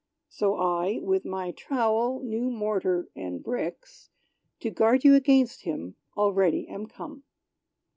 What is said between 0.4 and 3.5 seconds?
I, with my trowel, new mortar and